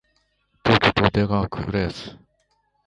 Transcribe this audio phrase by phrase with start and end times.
[0.65, 2.19] 東京都江戸川区浦安